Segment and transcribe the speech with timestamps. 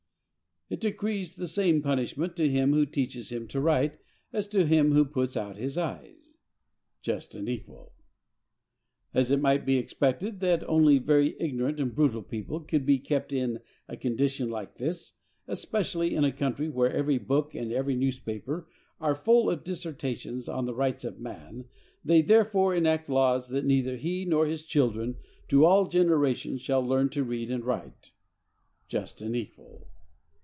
[0.73, 3.97] It decrees the same punishment to him who teaches him to write
[4.31, 7.91] as to him who puts out his eyes.—Just and equal!
[9.13, 13.33] As it might be expected that only very ignorant and brutal people could be kept
[13.33, 13.59] in
[13.89, 18.69] a condition like this, especially in a country where every book and every newspaper
[19.01, 21.65] are full of dissertations on the rights of man,
[22.01, 25.17] they therefore enact laws that neither he nor his children,
[25.49, 29.89] to all generations, shall learn to read and write.—Just and equal!